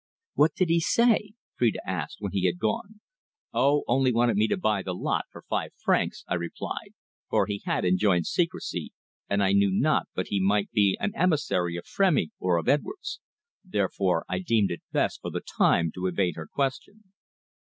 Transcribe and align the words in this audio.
"What 0.33 0.55
did 0.55 0.69
he 0.69 0.79
say?" 0.79 1.33
Phrida 1.59 1.77
asked 1.87 2.15
when 2.21 2.31
he 2.31 2.47
had 2.47 2.57
gone. 2.57 3.01
"Oh, 3.53 3.83
only 3.87 4.11
wanted 4.11 4.35
me 4.35 4.47
to 4.47 4.57
buy 4.57 4.81
the 4.81 4.95
lot 4.95 5.25
for 5.29 5.43
five 5.43 5.73
francs!" 5.75 6.25
I 6.27 6.33
replied, 6.33 6.95
for 7.29 7.45
he 7.45 7.61
had 7.65 7.85
enjoined 7.85 8.25
secrecy, 8.25 8.93
and 9.29 9.43
I 9.43 9.51
knew 9.51 9.69
not 9.69 10.07
but 10.15 10.29
he 10.29 10.39
might 10.41 10.71
be 10.71 10.97
an 10.99 11.13
emissary 11.15 11.77
of 11.77 11.85
Frémy 11.85 12.31
or 12.39 12.57
of 12.57 12.67
Edwards. 12.67 13.19
Therefore 13.63 14.25
I 14.27 14.39
deemed 14.39 14.71
it 14.71 14.81
best 14.91 15.21
for 15.21 15.29
the 15.29 15.39
time 15.41 15.91
to 15.93 16.07
evade 16.07 16.35
her 16.35 16.47
question. 16.47 17.03